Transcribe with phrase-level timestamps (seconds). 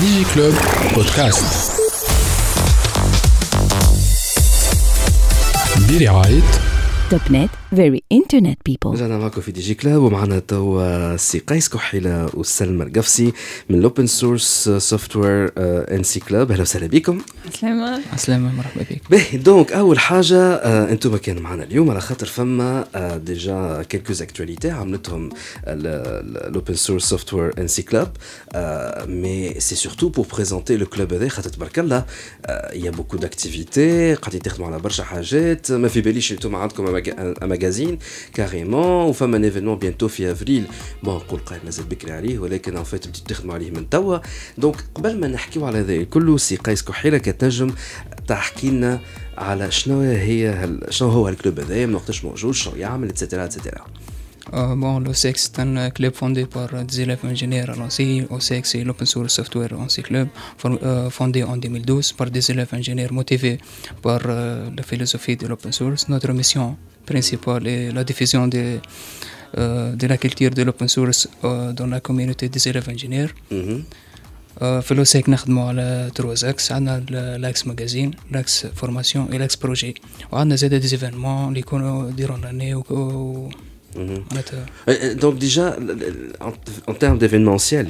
[0.00, 0.54] DigiClub
[0.94, 1.76] Podcast.
[5.86, 6.69] Billy Wright
[7.10, 8.86] Topnet the internet people.
[8.86, 13.32] رجعنا معكم في DigiClub ومعنا توا سي قيس كحيلة وسلمى القفصي
[13.68, 17.20] من ال Open Source Software ENSI Club أهلا وسهلا بكم.
[17.60, 19.02] سلامة عسلامة مرحبا بك.
[19.10, 24.22] باهي donc أول حاجة آه أنتم كان معنا اليوم على خاطر فما آه déjà quelques
[24.22, 25.30] actualités عملتهم
[25.66, 28.12] ال Open Source Software ENSI Club
[29.08, 32.04] mais c'est surtout pour présenter le club هذا خاطر تبارك الله
[32.72, 35.72] y a beaucoup d'activités قاعدين تخدموا على برشا حاجات.
[35.72, 36.99] ما في باليش أنتم عندكم
[37.42, 37.98] magazine
[38.34, 40.64] carrément وفما un événement bientôt في افريل
[41.02, 44.18] bon نقول قايل مازال بكري عليه ولكن en fait بديتو تخدموا عليه من توا
[44.58, 47.70] donc قبل ما نحكيو على هذا الكل سي قيس كحيله كتنجم
[48.28, 49.00] تحكي لنا
[49.38, 53.17] على شنو هي هل شنو هو ال club هذايا من وقتاش موجود شنو يعمل et
[53.17, 53.84] cetera et cetera
[54.52, 58.08] Euh, l'OSEC, c'est un euh, club fondé par euh, des élèves ingénieurs à Nancy.
[58.30, 60.28] OSEC, c'est l'Open Source Software Nancy Club,
[60.60, 63.58] for- euh, fondé en 2012 par des élèves ingénieurs motivés
[64.02, 65.70] par euh, la philosophie de l'open.
[66.08, 66.76] Notre mission
[67.09, 68.63] principale est la diffusion de,
[69.57, 73.33] euh, de la culture de l'open source euh, dans la communauté des élèves ingénieurs.
[73.51, 73.83] مهم.
[74.61, 79.95] آه، في لوسيك نخدموا على تروز اكس عندنا لاكس ماجازين لاكس فورماسيون لاكس بروجي
[80.31, 82.83] وعندنا زاد دي زيفينمون اللي يكونوا ديرون لاني
[85.78, 86.52] le- en,
[86.90, 87.86] en termes d'événementiel,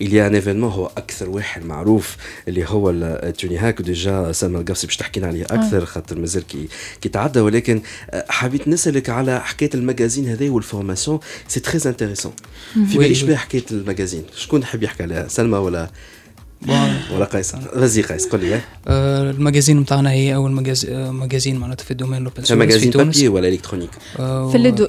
[0.00, 2.16] il y a un événement هو أكثر واحد معروف
[2.48, 6.68] اللي هو ال TuniHack و déjà سلمى القفصي باش تحكينا عليه أكثر خاطر مازال كي
[7.00, 7.80] كي تعدى ولكن
[8.28, 12.32] حبيت نسألك على حكاية ال magazine هذا وال formation c'est très intéressant
[12.74, 13.14] في بالي oui.
[13.14, 15.90] شبيه حكاية ال magazine شكون يحب يحكي عليها سلمى ولا
[17.14, 18.60] ولا قيس فازي قيس قول لي
[19.30, 22.66] ال magazine نتاعنا هي اول magaz- magazine معناتها في ال domaine ال open source في
[22.66, 24.88] magazine تونس papier ولا électronique في اللي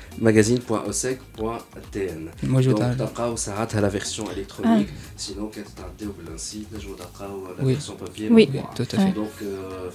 [0.19, 4.87] magazine.osec.tn موجود donc على تلقاو ساعتها la version électronique
[5.17, 7.65] sinon كانت تعديو بال ENSI تنجمو تلقاو la.
[7.65, 8.45] version papier oui.
[8.45, 8.85] تو آه.
[8.85, 9.29] في donc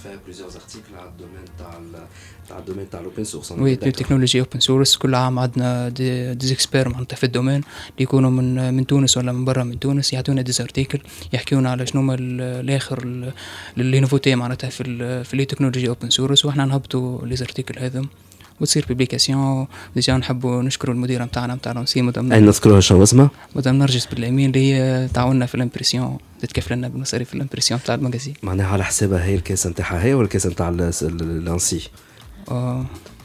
[0.03, 1.81] فيها plusieurs articles على ال domaine تاع
[2.49, 5.89] تاع ال domaine تاع ال open source et des technologies open source كل عام عندنا
[5.89, 7.65] des, experts معناتها في ال domaine اللي
[8.01, 10.99] يكونوا من من تونس ولا من برا من تونس يعطونا des articles
[11.33, 13.33] يحكيونا على شنو هما ال- الآخر ال-
[13.79, 18.09] les nouveautés معناتها في في les technologies open source وإحنا نهبطوا les articles هذم
[18.61, 23.79] وتصير publication déjà نحبوا نشكروا المديرة نتاعنا نتاع l'ENSI مدام أين نذكرها شنو اسمها؟ مدام
[23.79, 27.99] نرجس باليمين اللي هي تعاوننا في ال impression تتكفل لنا بمصاريف ال impression تاع ال
[27.99, 30.69] magazine معناها على حسابها هي الكاسه نتاعها هي ولا الكاسه نتاع
[31.21, 31.89] l'ENSI؟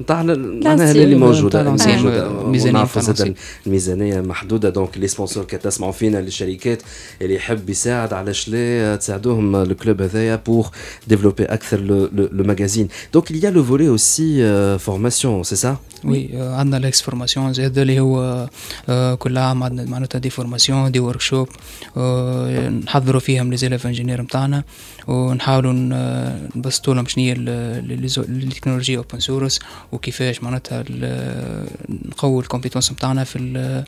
[0.01, 3.33] آه، نتاع معناها اللي موجودة l'ENSI.
[3.66, 4.69] الميزانيه محدودة.
[4.69, 6.81] donc les sponsors كي تسمعوا فينا للشركات
[7.22, 10.67] اللي يحب يساعد علاش لا؟ تساعدوهم ال club هذايا pour
[11.07, 14.41] développer أكثر le magazine donc il y a le volet aussi
[14.88, 15.69] formation c'est ça؟
[16.05, 18.47] Oui آه، عندنا ال axe formation زاد اللي هو
[18.90, 21.47] آه، كل عام عندنا معناتها des formations des workshops
[22.85, 24.63] نحضروا فيهم les élèves ingénieurs نتاعنا
[25.07, 25.73] ونحاولوا
[26.56, 27.50] نبسطوا لهم شنو هي ال-
[27.91, 29.59] ال- الزو- التكنولوجيا open source
[29.92, 31.66] وكيفاش معناتها ال-
[32.08, 33.84] نقوي الكومبيتونس نتاعنا في ال-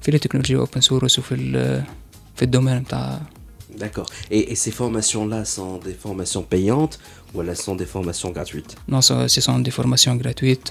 [0.00, 1.84] في التكنولوجيا اوبن سورس وفي ال-
[2.36, 3.20] في الدومين نتاع
[3.84, 4.08] D'accord.
[4.36, 6.96] Et, et ces formations-là sont des formations payantes
[7.32, 10.68] ou elles sont des formations gratuites نو سي سون دي فورماسيون غراتويت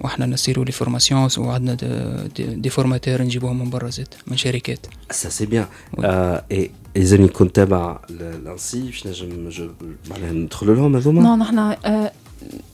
[0.00, 4.86] واحنا نسيروا لي فورماسيون وعندنا دي, دي, دي فورماتور نجيبوهم من برا زاد من شركات
[5.12, 5.66] Ça c'est bien.
[5.96, 6.04] Oui.
[6.04, 9.70] Euh, et إذا كنت تابع لانسي باش نجم جو-
[10.10, 12.12] معناها ندخلوا لهم هذوما نو نحنا آه،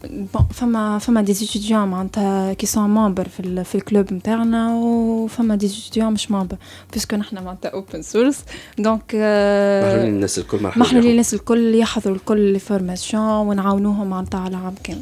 [0.09, 5.55] بون فما فما دي ستوديون معناتها كي سون ممبر في ال- في الكلوب نتاعنا وفما
[5.55, 6.55] دي ستوديون مش ممبر
[6.93, 8.39] بيسكو نحنا معناتها اوبن سورس
[8.79, 14.73] donc محلولين الناس الكل محلولين الناس الكل يحضروا الكل les formations ونعاونوهم معناتها على عام
[14.83, 15.01] كامل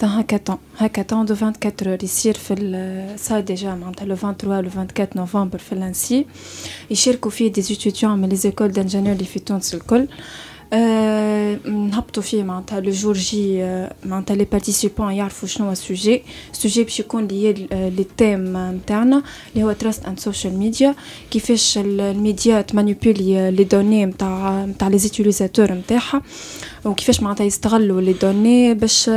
[0.00, 4.68] ان هاكاطون هاكاطون دو 24 اور يصير في ال- سا ديجا معناتها لو 23 لو
[4.70, 6.26] 24 نوفمبر في لانسي
[6.90, 10.08] يشاركوا فيه دي ستوديون من لي زيكول دانجينيور اللي في تونس الكل
[10.72, 16.22] آه، نهبطوا فيه معناتها لو جور جي آه، معناتها لي بارتيسيبون يعرفوا شنو هو السوجي
[16.52, 19.22] السوجي باش يكون لي لي تيم نتاعنا
[19.54, 20.94] اللي هو تراست اند سوشيال ميديا
[21.30, 26.22] كيفاش الميديا تمانيبولي لي دوني نتاع نتاع لي زيتيليزاتور نتاعها
[26.85, 29.09] وكيفاش معناتها يستغلوا les données باش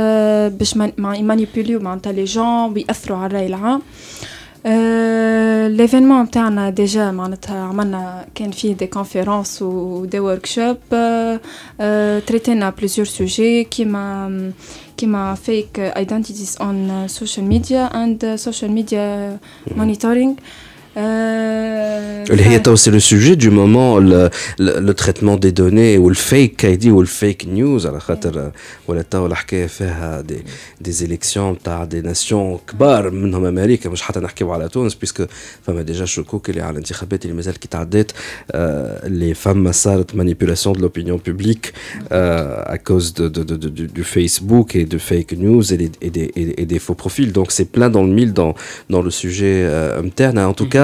[0.47, 3.81] باش يمانيبوليو معناتها les gens ويأثروا على الرأي العام.
[5.77, 10.77] l'événement نتاعنا déjà معناتها عملنا كان فيه des conférences و des workshops
[12.27, 14.51] تريتينا plusieurs sujets كيما
[14.97, 19.37] كيما fake identities on social media and social media
[19.77, 20.33] monitoring
[22.30, 27.46] اللي هي تو سي لو سوجي دو مومون لو تريتمون دي دوني والفيك كايدي والفيك
[27.46, 28.52] نيوز على خاطر
[28.88, 30.44] ولا تو الحكايه فيها دي
[30.80, 35.26] دي زيليكسيون تاع دي ناسيون كبار منهم امريكا مش حتى نحكيو على تونس بيسكو
[35.66, 38.12] فما ديجا شكوك اللي على الانتخابات اللي مازال كي تعدات
[38.54, 41.72] اللي فما صارت مانيبيولاسيون دو لوبينيون بوبليك
[42.10, 46.10] à cause de, de, de, de, du Facebook et de fake news et des, et
[46.10, 47.32] des, et des faux profils.
[47.32, 48.54] Donc c'est plein dans le mille dans,
[48.88, 50.38] dans le sujet euh, interne.
[50.38, 50.76] En tout mm.
[50.76, 50.83] cas,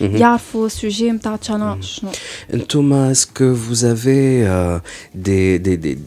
[0.00, 2.10] يعرفوا السوجي نتاع تشالنج شنو
[2.54, 4.80] انتوما اسكو فوز افي
[5.14, 5.98] دي دي دي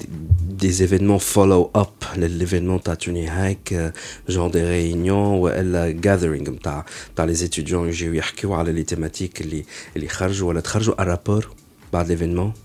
[0.61, 3.93] des événements follow-up l'événement تاع توني هاك
[4.29, 5.09] genre des réunions
[5.41, 9.65] والا gathering نتاع نتاع les étudiants يجيو يحكيو على لي تيماتيك اللي
[9.95, 11.49] اللي خرجوا ولا تخرجوا ان رابور
[11.93, 12.59] بعد l'événement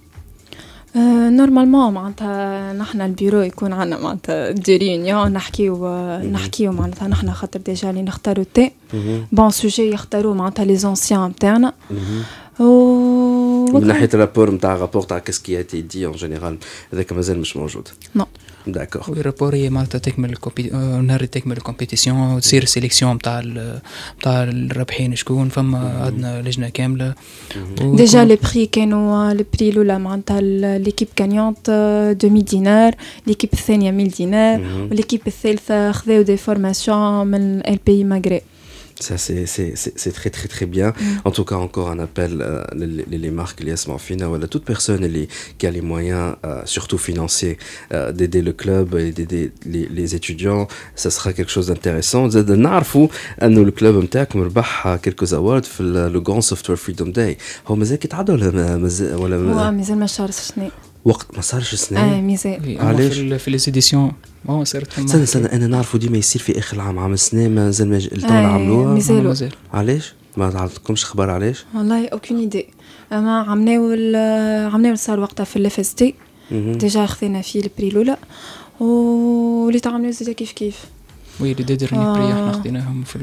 [0.96, 5.88] normalement معناتها نحن البيرو يكون عندنا معناتها des réunions نحكيو
[6.18, 8.72] نحكيو معناتها نحن خاطر déjà اللي نختاروا تي
[9.32, 11.74] بون سوجي يختاروا معناتها لي زونسيان نتاعنا
[12.60, 16.58] من ناحية الرابور نتاع رابور تاع كيسكي تي دي اون جينيرال
[16.94, 17.88] هذاك مازال مش موجود.
[18.16, 18.26] نو
[18.67, 20.71] داكور والرابور هي معناتها تكمل الكومبي...
[21.03, 23.41] نهار تكمل الكومبيتيسيون وتصير سيليكسيون نتاع
[24.19, 27.15] نتاع الرابحين شكون فما عندنا لجنه كامله
[27.81, 30.41] ديجا لي بري كانوا لي بري الاولى معناتها
[30.79, 32.95] ليكيب كانيونت 2000 دينار
[33.27, 34.61] ليكيب الثانيه 1000 دينار
[34.91, 38.41] وليكيب الثالثه خذاو دي فورماسيون من ال بي ماغري
[39.00, 40.94] Ça, c'est très, très, très bien.
[41.26, 44.64] En tout cas, encore un appel euh, les, les, marques, les Morfina, hein, voilà, toute
[44.64, 45.06] personne
[45.58, 47.58] qui a les moyens, euh, surtout financiers,
[47.94, 52.30] euh, d'aider le club et d'aider les, les, étudiants, ça sera quelque chose d'intéressant.
[52.30, 53.96] nous le club
[54.86, 57.38] a quelques awards euh, le Grand Software Freedom Day.
[61.06, 64.12] ما سنة وقت ما صارش سنة؟ آه مازال علاش؟ في ليزيديسيون
[64.50, 67.98] آه صارت استنى استنى أنا نعرفوا ديما يصير في آخر العام عام السنة مازال ما
[67.98, 68.94] الدولة عملوها.
[68.94, 69.52] مازال.
[69.74, 72.66] علاش؟ ما عندكمش خبر علاش؟ والله aucune idée
[73.12, 73.84] أما عملناو
[74.74, 76.14] عملناو صار وقتها في ال FST
[76.52, 78.18] déjà خذينا فيه ال prix الأولى.
[78.80, 80.86] واللي تعملوا زاد كيف كيف.
[81.41, 83.17] وي لي دي ديرني بري احنا خديناهم في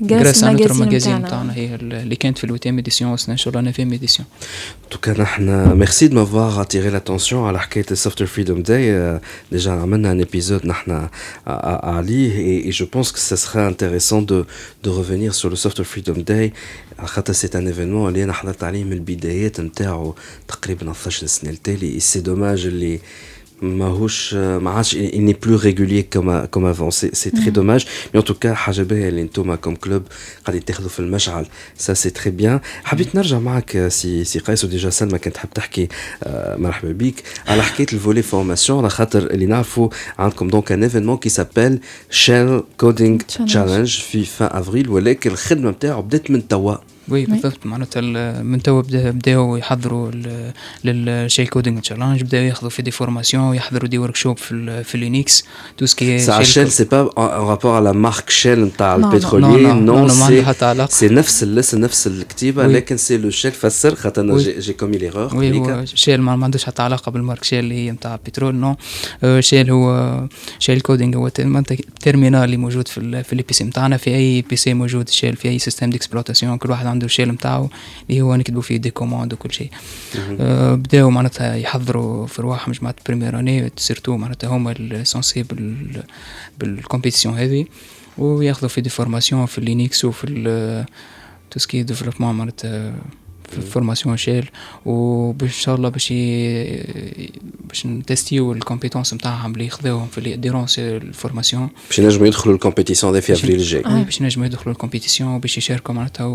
[0.00, 3.92] الجراس نوتر ماجازين تاعنا هي اللي كانت في الوتيم اديسيون وسنا ان شاء الله نافيم
[3.92, 4.28] اديسيون
[4.90, 9.20] توكا نحن ميرسي دو مافوار اتيري لاتونسيون على حكايه السوفتوير فريدوم داي
[9.52, 11.08] ديجا عملنا ان ايبيزود نحن
[11.46, 14.44] عليه اي جو بونس كو سا سرا انتريسون دو
[14.84, 16.52] دو ريفينير سور لو سوفتوير فريدوم داي
[17.04, 20.14] خاطر سي ان ايفينمون اللي انا حضرت عليه من البدايات نتاعو
[20.48, 23.00] تقريبا 12 سنه التالي سي دوماج اللي
[23.62, 28.20] ماهوش ما عادش il n'est plus régulier comme comme avant c'est c'est très dommage mais
[28.20, 30.02] en tout cas حاجه باهيه اللي انتم كوم كلوب
[30.44, 31.46] قاعدين تاخذوا في المشعل
[31.78, 35.88] ça c'est très bien حبيت نرجع معك سي سي قيس وديجا سلمى كانت تحب تحكي
[36.56, 37.14] مرحبا بك
[37.46, 41.78] على حكايه الفولي فورماسيون على خاطر اللي نعرفوا عندكم دونك ان ايفينمون كي سابيل
[42.10, 46.76] شيل كودينغ تشالنج في فان افريل ولكن الخدمه نتاعو بدات من توا
[47.11, 47.65] وي بالضبط.
[47.65, 48.01] معناتها
[48.41, 50.11] من توا بداو يحضروا
[50.83, 55.43] للشيل كودينغ تشالنج بداو ياخذوا في دي فورماسيون يحضروا دي ورك شوب في في لينكس
[55.77, 60.45] تو سكي سا شيل سي با ان رابور على مارك شيل نتاع البترولي نو سي
[60.89, 65.37] سي نفس الاسم نفس الكتيبه لكن سي لو شيل فسر خاطر أنا جي كومي ليغور
[65.37, 68.75] وي shell ما عندوش حتى علاقه بال marque Shell اللي هي نتاع البترول non
[69.39, 70.27] shell هو
[70.59, 71.29] shell coding هو
[72.01, 75.49] terminal اللي موجود في في les PC نتاعنا في اي بي سي موجود shell في
[75.49, 77.69] أي système d'exploitation كل واحد عنده ال shell نتاعو
[78.09, 79.69] اللي هو نكتبوا فيه des commandes وكل شيء.
[80.39, 85.77] أه بداو معناتها يحضروا في رواحهم جماعة première année surtout معناتها هما ال sensibles
[86.59, 87.65] بال compétition هذه
[88.17, 90.85] وياخذوا في des formations في Linux وفي
[91.51, 92.93] tout ce qui développement معناتها
[93.49, 94.49] في formation shell
[94.85, 96.13] وباش ان شاء الله باش
[97.70, 103.20] باش نتستيو الكومبيتونس نتاعهم اللي يخذوهم في اللي ديرون الفورماسيون باش ينجموا يدخلوا الكومبيتيسيون هذا
[103.20, 104.02] في افريل الجاي آه.
[104.02, 106.26] باش نجموا يدخلوا الكومبيتيسيون باش يشاركوا معناتها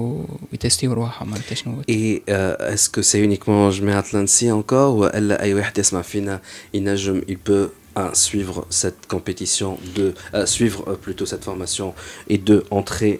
[0.52, 5.42] ويتستيو رواحهم معناتها شنو Et euh, est-ce que c'est uniquement جماعة لانسي encore ou الا
[5.42, 6.42] اي واحد يسمع فينا
[6.74, 11.94] ينجم il peut un, suivre cette compétition de euh, suivre euh, plutôt cette formation
[12.28, 13.20] et de entrer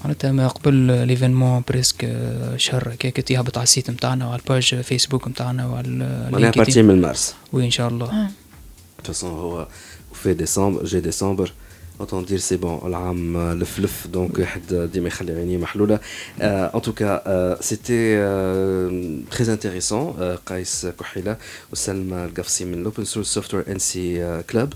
[0.00, 0.74] معناتها ما قبل
[1.06, 5.66] l'événement presque آه، شهر هكاك يهبط على ال site نتاعنا وعلى ال page Facebook نتاعنا
[5.66, 7.34] وعلى معناها à partir من مارس.
[7.52, 8.28] Oui ان شاء الله.
[9.08, 9.68] façon, هو
[10.12, 11.52] في ديسمبر جاي ديسمبر
[12.00, 14.46] Autant dire c'est bon, l'âme, euh, le fluff, donc euh,
[16.40, 18.18] euh, En tout cas, euh, c'était
[19.28, 20.16] très intéressant.
[20.46, 20.64] Qais
[20.96, 21.36] Kouhila
[21.70, 24.74] و Salma Al-Gafsi من l'Open Source Software ENSI Club.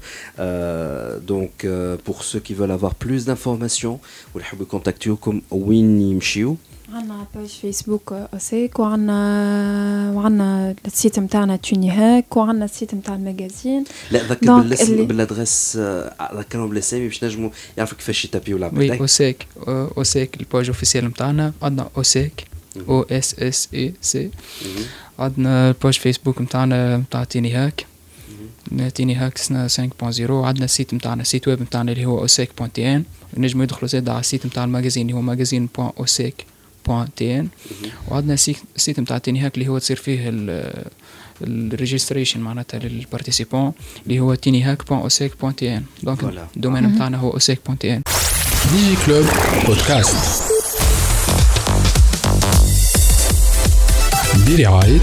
[1.23, 1.67] donc,
[2.05, 4.01] pour ceux qui veulent avoir plus d'informations,
[4.35, 6.59] vous pouvez contacter comme وين يمشيو.
[6.93, 13.15] عندنا page Facebook OSSEC وعندنا وعندنا ال site نتاعنا Tuni Hack وعندنا ال site نتاع
[13.15, 18.25] ال magazine لا ذكر بالاسم اللي- بال adresse آه، ذكرهم بالاسامي باش نجموا يعرفوا كيفاش
[18.25, 22.45] يتابيو وي العباد OSSEC آه، OSSEC ال page officielle نتاعنا عندنا OSSEC
[22.89, 24.31] O S S E C
[25.19, 27.87] عندنا ال page Facebook نتاعنا نتاع Tuni Hack
[28.95, 32.51] Tuni Hack سنة 5.0 عندنا ال site نتاعنا ال site web نتاعنا اللي هو OSSEC
[32.59, 33.05] point tn
[33.37, 36.47] ينجموا يدخلوا زاد على ال site نتاع ال magazine اللي هو magazine point OSSEC.
[36.87, 37.49] point tn
[38.09, 40.75] وعندنا ال site ال site نتاع Tuni Hack اللي هو تصير فيه ال
[41.43, 43.73] ال registration معناتها لل participants
[44.07, 46.25] اللي هو Tuni Hack point OSSEC point tn donc.
[46.57, 48.03] ال domaine نتاعنا هو OSSEC point tn
[48.73, 49.27] Digiclub
[49.67, 50.17] podcast
[54.49, 55.01] برعاية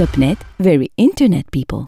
[0.00, 1.78] Topnet, very internet people.